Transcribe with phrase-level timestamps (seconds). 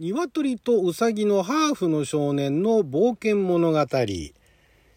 [0.00, 3.84] 鶏とウサギのハーフの少年の冒険物語。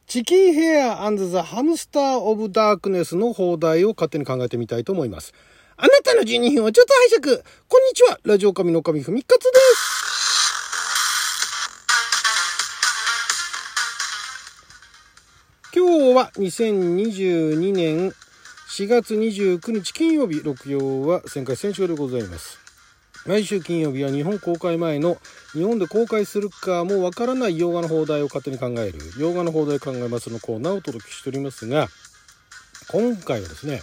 [0.05, 5.33] チキンヘアザ・ハムスター・オブ・ダークネスの放題を勝手に考えてみたいと思います。
[5.75, 7.43] あなたの12分をちょっと拝借。
[7.67, 8.19] こんにちは。
[8.25, 9.91] ラジオ神の神ふみかつです。
[15.75, 18.13] 今日は2022年
[18.69, 22.60] 4月29日金曜日、録曜は旋回戦勝でございます。
[23.27, 25.17] 来週金曜日は日本公開前の
[25.53, 28.99] 日本で公開するかもうわからない洋画の放題を勝手に考える。
[29.19, 31.87] 洋画の放題考えますのコーナーをお届けしておりますが
[32.91, 33.81] 今回はですね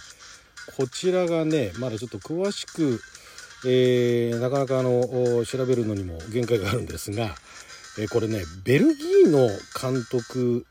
[0.77, 3.01] こちらがねまだちょっと詳しく、
[3.65, 7.35] えーなかなかあの調べるのにも限界があるんですが、
[7.97, 9.47] えーこれねベルギーの
[9.79, 10.65] 監督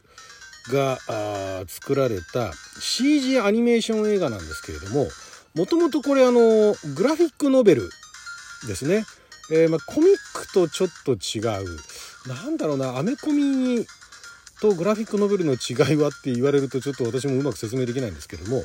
[0.70, 5.06] があ作られた CG アニメーション映画なんですけれども
[5.54, 7.90] もともとこれあのグラフィックノベル
[8.66, 9.04] ですね。
[9.50, 11.78] えーまあ、コミックとちょっと違う。
[12.28, 13.86] なんだろうな、アメコミ
[14.60, 18.62] とグラフィックノベルの違いはって言われるとちょっと私もうまく説明できないんですけども、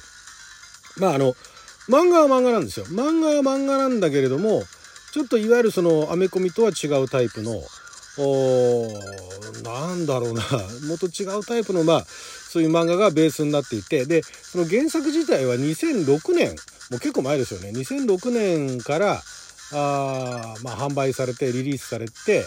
[0.97, 1.33] まああの、
[1.89, 2.85] 漫画は漫画なんですよ。
[2.87, 4.63] 漫画は漫画なんだけれども、
[5.13, 7.61] ちょっといわゆるそのアメコミとは違うタイプの、
[8.17, 8.87] お
[9.63, 10.41] なんだろうな、
[10.87, 16.55] もっと違うタイプの、まあ、そういう漫画がベースになっていて、で、その原作自体は2006年、
[16.89, 17.69] もう結構前ですよね。
[17.69, 19.23] 2006年から、
[19.73, 22.45] あまあ、販売されてリリースされて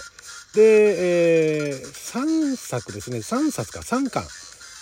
[0.54, 3.18] で、えー3作ですね。
[3.18, 3.80] 3冊か。
[3.80, 4.24] 3巻。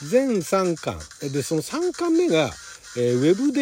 [0.08, 0.98] 全3巻。
[1.32, 2.50] でその3巻目が、
[2.96, 3.60] えーウェブで、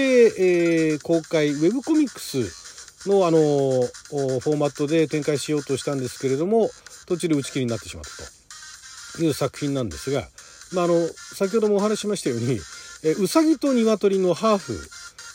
[0.90, 6.70] えー公開ウェブコミックスの、あのーフォーマットで展開しようとしたんですけれども
[7.06, 9.22] 途中で打ち切りになってしまったと。
[9.24, 10.26] いう作品なんですが、
[10.72, 12.60] まあ、あの先ほどもお話ししましたように、
[13.04, 14.88] えーウサギと鶏のハーフ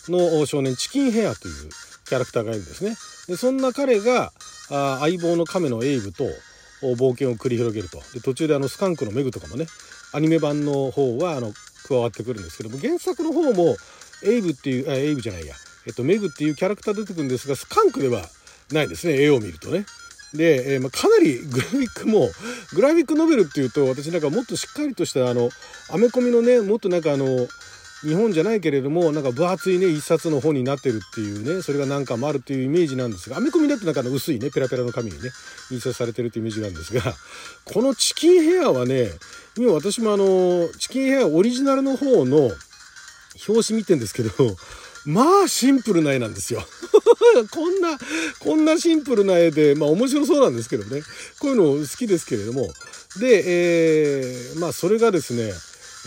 [0.09, 1.69] の少年チキンヘアという
[2.07, 2.95] キャラクターがいるんですね。
[3.27, 4.31] でそんな彼が
[4.69, 6.25] あ相棒の亀のエイブと
[6.81, 9.67] 冒険を繰り広げるとで途中であのスカンクのメグとかもね
[10.13, 11.51] アニメ版の方はあの
[11.87, 13.75] 加わってくるんですけども原作の方も
[14.23, 15.55] エイブっていうあエイブじゃないや、
[15.85, 18.21] えっと、メグっていうキャラクター出てくるんですがスカンクでは
[18.71, 19.85] ないですね絵を見るとね。
[20.33, 22.29] で、えーまあ、かなり グラフィックも
[22.73, 25.49] グラフィックノベルっていうと私なんかもっとしっかりとしたあの
[25.89, 27.47] アメコミのねもっとなんかあの
[28.01, 35.29] 日本じゃないけれどもなんか分厚いね一冊の本になってるっていうねそれが何巻もあるっていうイメージなんですがアメコミだとなんかの薄いねペラペラの紙にね
[35.71, 37.01] 印刷されてるっていうイメージなんですが
[37.65, 39.09] このチキンヘアはね
[39.57, 42.51] 今私もあのチキンヘアオリジナルの方の
[43.47, 44.29] 表紙見てんですけど
[45.07, 46.61] まあシンプルな絵なんですよ。
[47.51, 47.97] こんな
[48.39, 51.01] こんなシンプルな絵でまあ面白そうなんですけどね
[51.39, 52.69] こういうの好きですけれども
[53.19, 55.53] で、えーまあそれがですね、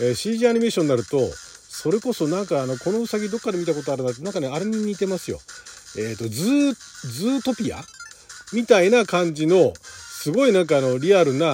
[0.01, 1.19] え CG アニメーションになると
[1.81, 5.39] それこそなんかあのこのウサギどっかで見たことあるなってなんかねあれに似てますよ。
[5.97, 6.75] えっ、とズー
[7.09, 7.81] ズートピア？
[8.53, 11.45] みたいな感じのすごいなんかあのリアルな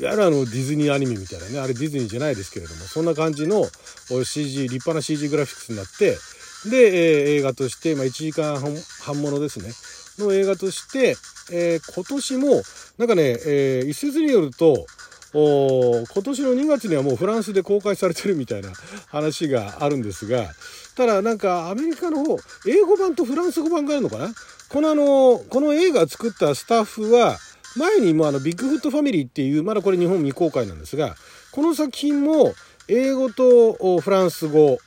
[0.00, 3.64] いわゆるあのディズニーアニメみたいなねあれディズニーじゃないですけれどもそんな感じの
[4.24, 6.16] CG 立派な CG グラフィックスになって
[6.68, 9.70] で、えー映画として、まあ、1時間半半ものですね
[10.18, 11.16] の映画として、
[11.52, 12.62] えー今年も
[12.98, 14.84] なんかね、えー一説によると
[15.32, 18.70] お今年の2月にはもうフランスで公開されてるみたいな
[19.08, 20.50] 話があるんですが
[20.96, 22.36] ただなんかアメリカの方
[22.66, 24.28] 英語版とフランス語版があるのかな？
[24.68, 27.38] このあのこの映画作ったスタッフは
[27.76, 31.14] 前にもあのビッグフットファミリーっていうまだこれ日本未公開なんですが
[31.52, 32.52] この作品も
[32.88, 34.78] 英語とフランス語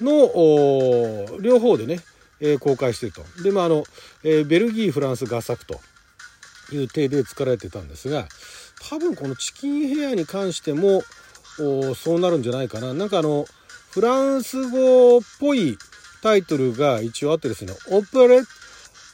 [0.00, 2.00] の両方でね、
[2.58, 3.22] 公開してると。
[3.44, 3.84] でまああの、
[4.24, 5.80] ベルギーフランス合作と
[6.72, 8.26] いう体で作られてたんですが
[8.88, 11.02] 多分このチキンヘアに関しても
[11.94, 12.94] そうなるんじゃないかな。
[12.94, 13.46] なんかあの
[13.90, 15.78] フランス語っぽい
[16.22, 18.42] タイトルが一応あってですね「オペレ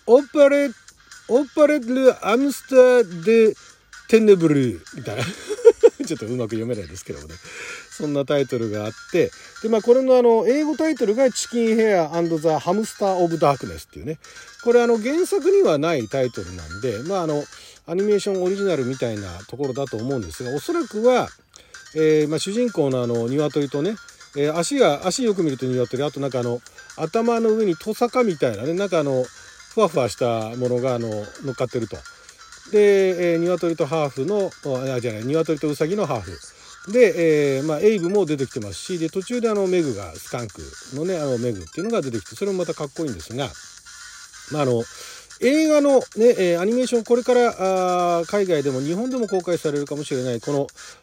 [0.06, 0.70] オペレ
[1.28, 3.54] オペレルアムスターで
[4.08, 5.24] テネブル」みたいな。
[6.06, 7.34] ちょっとうまく読めないですけどもね。
[7.90, 12.08] そんなタイトルがあってでまあこれのあの英語タイトルが「チキンヘア
[12.40, 14.18] ザ・ハムスター・オブ・ダークネス」っていうね。
[14.62, 17.44] これあの原作にはないタイトルなんでまああの
[17.88, 21.28] アニメーションオリジナルみたいなところだと思うんですがおそらくは、
[21.96, 23.96] えーまあ、主人公のあの鶏とね、
[24.36, 26.60] えー足が足よく見ると鶏あとなんかあの
[26.98, 29.24] 頭の上にトサカみたいなねなんかあの
[29.74, 31.08] ふわふわしたものがあの
[31.44, 31.96] 乗っかってると。
[32.72, 34.50] で、えー、鶏とハーフの
[34.94, 36.38] あじゃない鶏とウサギのハーフ
[36.92, 40.62] で、えーまあ、エイブも出てきてますしで途中であのメグがスカンク
[40.94, 43.48] のねあのメグっていうのが出てきてそれもまたかっこいいんですが、
[44.52, 44.82] まあ、あの
[45.40, 50.52] 映画の、ねえーアニメーションこれからあ海外でも日本でも公開されるかもしれないこ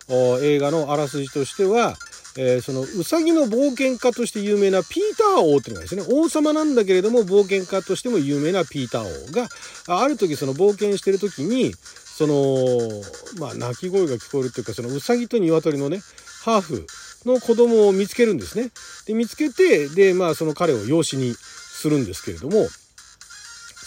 [0.10, 1.96] の映画のあらすじとしては
[2.38, 9.48] えー、そのうさぎの冒険家として有名なピーター王っていうのがですね王様なんだけれども冒険家としても有名なピーター王が
[9.88, 13.02] ある時その冒険してる時にその
[13.40, 16.02] まあ鳴き声が聞こえるっていうかそのうさぎと鶏のね
[16.44, 16.86] ハーフ
[17.26, 18.70] の子供を見つけるんですね。
[19.08, 22.68] で見つけてでまあその彼を養子にするんですけれども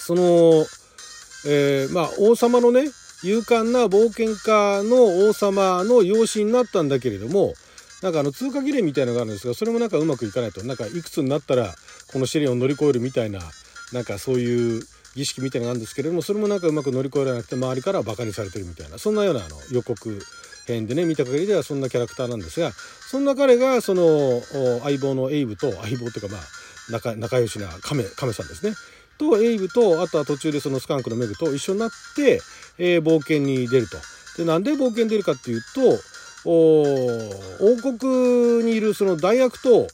[0.08, 0.22] その、
[1.46, 2.84] えー、まあ王様のね
[3.22, 7.52] 勇敢な冒険家の王様の養子になったんだけれども
[8.02, 10.64] なんかあの通過儀礼みたいのがあるんですがそれもなんかうまくいかないと。
[10.64, 11.74] なんかいくつになったら
[12.10, 13.40] この試練を乗り越えるみたいな
[13.92, 14.82] なんかそういう
[15.14, 20.22] 儀式みたいなのがあるんですけれどもそれもなんかうまく乗り越えられなくて周りからバカにされてるみたいなそんなようなあの予告
[20.66, 24.40] 編でね見た限りではそんなキャラクターなんですがそんな彼がその
[24.84, 26.40] 相棒のエイブと相棒というかまあ
[26.90, 28.74] 仲仲良しなカメカメさんですね。
[29.18, 32.40] とエイブとあとは途中でそのスカンクのメグと一緒になって、
[32.78, 33.98] えー、冒険に出ると。
[34.38, 35.98] でなんで冒険に出るかっていうと
[36.44, 39.88] 王国にいるその大悪党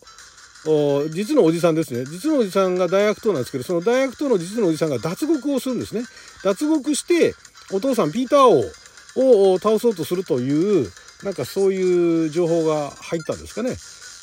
[1.10, 2.04] 実のおじさんですね。
[2.06, 6.02] 実のおじさんが大悪党なんですけどその大悪党の実のおじさんが脱獄をするんですね。
[6.42, 7.34] 脱獄して
[7.72, 8.70] お父さんピーター
[9.16, 10.90] 王を倒そうとするという
[11.22, 13.76] なんかそういう情報が入ったんですかね。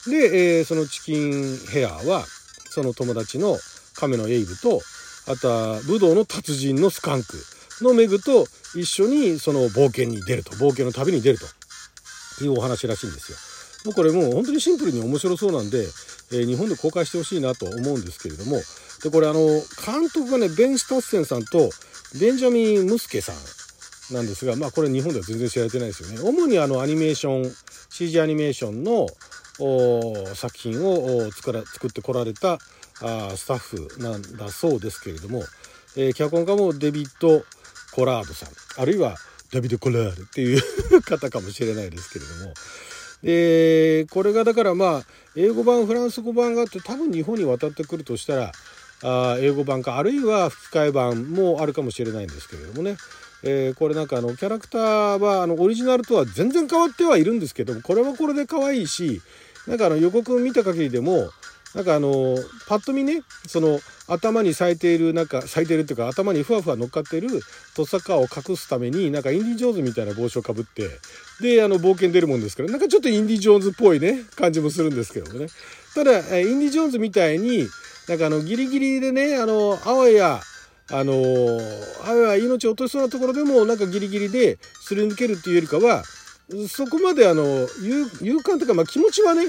[0.07, 2.25] で、えー、そのチキンヘアは
[2.69, 3.57] その友達の
[3.95, 4.81] 亀のエイブと
[5.27, 7.37] あとは武道の達人のスカンク
[7.83, 8.45] のメグと
[8.75, 11.39] 一緒にその冒険に出ると冒険の旅に出る
[12.37, 13.37] というお話らしいんですよ。
[13.85, 15.79] もうこれもう本当にシンプルに面白そうなんで、
[16.31, 18.57] えー、日本で公開してほしいなと思うんですけれども
[19.03, 21.69] でこれあの監督がねベン・スタッセンさんと
[22.19, 26.19] ベンジャミン・ムスケさんなんですがまあこれ日本では全然知られてないですよね。
[26.21, 27.51] 主にあのアニメーション
[27.89, 29.07] CG アニメーションの
[30.35, 32.59] 作品を作ら作ってこられた
[33.01, 35.43] あスタッフなんだそうですけれども、
[35.97, 37.43] えー、脚本家もデビッド・
[37.93, 38.49] コラードさん
[38.81, 39.15] あるいは
[39.51, 42.53] ダビデ・コラールっていう方かもしれないですけれども。
[43.23, 45.01] でこれがだからまあ
[45.35, 48.51] 英語版フランス語版があって多分日本に渡ってくるとしたら
[49.03, 52.97] あ英語版かあるいは吹き替え版もあるかもしれないんですけれどもね、
[53.43, 59.21] えー、これなんかあのキャラクターはあのオリジナルとは全然変わってはいるんですけどもこれはこれで可愛いし
[59.67, 61.29] なんかあの予告見た限りでも
[61.75, 62.37] なんかあの
[62.67, 67.29] パッと見ねその頭に咲いているなんか咲いてるっていうか頭にふわふわ乗っかってる
[67.75, 70.89] トサカを隠すためになんかインディ・ジョーンズみたいな帽子をかぶって
[71.41, 75.47] であの冒険出るもんですからなんかちょっとインディ・ジョーンズっぽいね感じもするんですけどもね。
[75.95, 77.67] ただインディ・ジョーンズみたいに
[78.07, 80.41] なんかあのギリギリでねあのあわや
[80.89, 81.13] あの
[82.05, 86.03] あわや命を落としそうなところでもなんかギリギリですり抜けるっていうよりかは
[86.67, 89.43] そこまであの勇敢というか、まあ、気持ちはね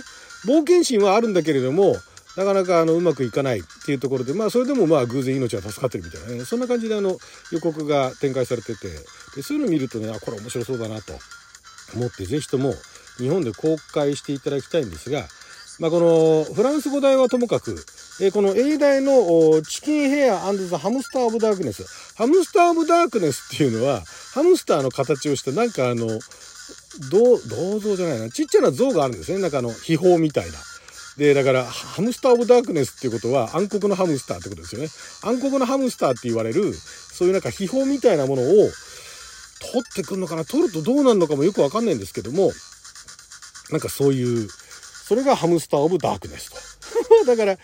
[0.47, 1.97] 冒険心はあるんだけれども
[2.37, 6.45] なかなかあのうまくいかないっていうところでまあそれでもまあ偶然命は助かってるみたいなね。
[6.45, 7.17] そんな感じであの
[7.51, 8.89] 予告が展開されてて。
[9.35, 11.15] でそういうのを見るとねあこれ面白そうだなと。
[11.95, 12.75] 思って是非とも
[13.19, 15.25] 日本で公開していただきたいんですが、
[15.79, 17.85] まあ、このフランス語題はともかく、
[18.21, 21.85] えこの英題のチキンヘアザ・ハムスター・オブ・ダークネス。
[22.17, 24.03] ハムスター・オブ・ダークネスっていうのは
[24.35, 26.07] ハムスターの形をしたなんかあの
[27.11, 28.31] 銅像じゃないな。
[28.31, 29.41] ちっちゃな像があるんですね。
[29.41, 30.53] なんかあの秘宝みたいな。
[31.17, 34.89] で、だから、ハムスター・オブ・ダークネスっていうことは、暗黒のハムスターってことですよね。
[35.23, 40.45] 暗黒のハムスターって言われる、そういうなんか秘宝みたいなものを、取ってくんのかな？
[40.45, 42.51] 取るとどうなるのかもよくわかんないんですけども、
[43.71, 46.57] なんかそういう、それがハムスター・オブ・ダークネスと。
[47.27, 47.59] だから、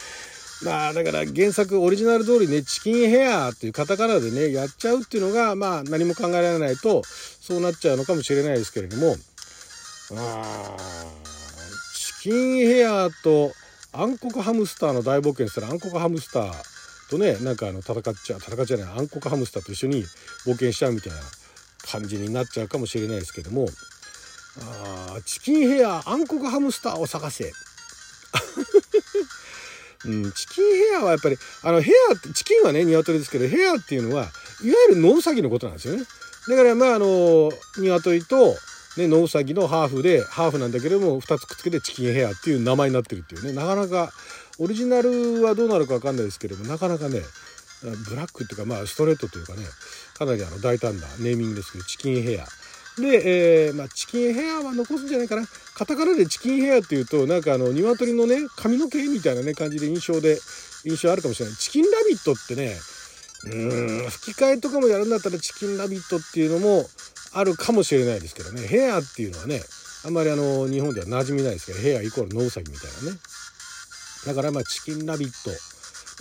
[0.62, 9.14] まあだから原作オリジナル通りねチキンヘアーっていうカタカナでねやっちゃうっていうのがまあ何も考えられないとそうなっちゃうのかもしれないですけれども
[10.17, 10.76] あ
[11.23, 11.27] キ
[12.35, 13.52] ンヘアと
[13.92, 20.04] 暗黒ハムスターの大冒険したら暗黒ハムスターとねなんかあの戦っちゃう戦っちゃうない暗黒ハムスターと一緒に
[20.47, 21.18] 冒険しちゃうみたいな
[21.90, 23.66] 感じになっちゃうかもしれないですけども
[24.61, 27.52] あチキンヘア暗黒ハムスターを探せ。
[30.06, 34.30] うん、チキンヘアはやっぱりあのヘアチキンはね鶏ですけどヘアっていうのはいわ
[34.88, 36.04] ゆるノウサギのことなんですよね。
[36.49, 38.56] だからまああの鶏と
[38.99, 43.52] ね、ノウサギのハーフでハーフなんだけども2つくっつけてチキンヘアっていう名前になってるっていうね。
[43.52, 44.12] なかなか
[44.59, 47.21] オリジナルはどうなるか分かんないですけどもなかなかね
[48.09, 49.62] ブラックっていうかまあストレートというかね
[50.19, 52.45] かなりあの大胆なネーミングですけどチキンヘア。
[53.00, 55.47] で、えーまあ、チキンヘアは残すんじゃないかな。
[55.76, 60.38] カタカナでチキンヘアっていうとなんかあの鶏のね髪の毛みたいなね感じで印象で
[60.85, 61.57] 印象あるかもしれない。
[61.57, 62.75] チキンラビットってね
[63.45, 63.49] う
[64.07, 66.85] ん吹き替えとかもやるんだったらチキンラビットっていうのも
[67.32, 68.66] あるかもしれないですけどね。
[68.66, 69.61] ヘアっていうのはね
[70.04, 73.18] あんまりあの日本では馴染みないですけどヘアイコールノウサギみたいなね。
[74.26, 75.50] だからまあチキンラビット。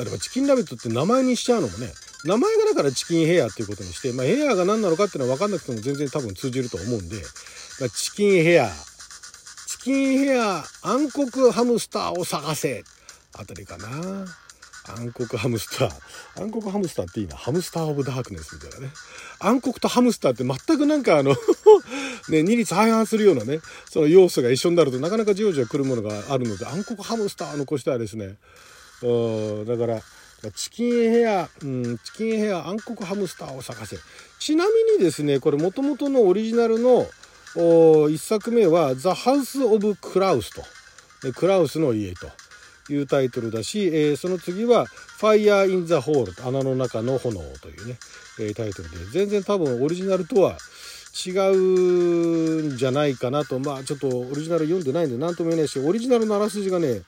[0.03, 1.91] 例えばチキンラビットって名前にしちゃうのもね
[2.23, 7.15] 名前がだからチキンヘアっていうことにして、まあ、ヘアが何なのかっていうのは分かんなくても全然多分通じると思うんで、
[7.79, 8.69] まあ、チキンヘア
[9.67, 12.83] チキンヘア暗黒ハムスターを探せ。
[13.39, 14.25] あたりかな。
[14.93, 16.41] 暗黒ハムスター。
[16.41, 17.35] 暗黒ハムスターっていいな。
[17.35, 18.93] ハムスター・オブ・ダークネスみたいなね。
[19.39, 21.35] 暗黒とハムスターって全くなんかあの
[22.29, 28.35] ね二律相反するようなねその要素が一緒になるとなかなかじわじわ来るものがあるので暗黒ハムスターを残したいですね
[29.03, 29.07] う
[29.63, 30.01] んだから
[30.55, 33.97] チキンヘア、うん、チキンヘア暗黒ハムスターを探せ。
[34.39, 37.07] ちなみにですねこれもともとのオリジナルの
[37.55, 40.63] 1作目は「ザ・ハウス・オブ・クラウス」と
[41.33, 42.29] 「クラウスの家」と。
[42.89, 44.85] いうタイトルだし、えー、その次は
[45.19, 47.97] 「ファイヤー・イン・ザ・ホール」穴の中の炎というね、
[48.39, 50.57] えー、タイトルで全然多分オリジナルとは
[51.25, 57.01] 違うんじゃないかなとまあちょっとオリジナル読んでないんで何とも言えないしオリジナルのあらすじがね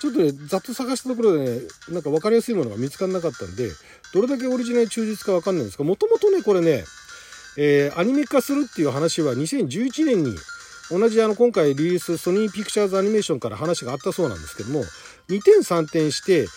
[0.00, 1.60] ちょっとねざっと探したところでね
[1.90, 3.70] なんか分かりやすいものが見つからなかったんで
[4.14, 6.84] どれだけオリジナル忠実か分かんないんですがもともとねこれね
[7.56, 10.34] えー、アニメ化するっていう話は2011年に
[10.90, 14.80] 同じあの今回リリースソニーピクチャーズアニメーションから話があったそうなんですけども
[15.28, 16.48] 2点3点して1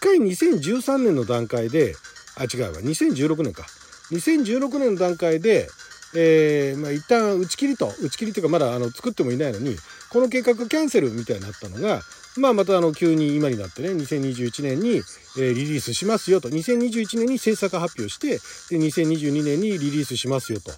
[0.00, 1.94] 回2013年の段階で
[2.36, 3.64] あ違うわ2016年か
[4.12, 5.68] 2016年の段階で
[6.12, 9.76] えー、まあ一旦打ち切りと打ち切りというかまだあの作ってもいないのに
[10.10, 12.02] この計画キャンセルみたいになったのが
[12.38, 15.02] まあ、またあの急に今になってね2021年に、
[15.38, 18.38] えリリースしますよと2021年に制作発表して
[18.74, 20.70] で2022年にリリースしますよと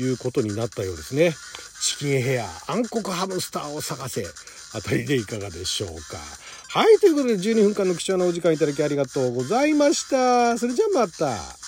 [0.00, 1.32] いうことになったようですね。
[1.86, 4.24] チキンヘア暗黒ハムスターを探せ
[4.74, 6.18] あたりでいかがでしょうか。
[6.68, 10.58] はいということで12分間の貴重なお時間いただきありがとうございました。
[10.58, 11.65] それじゃあまた。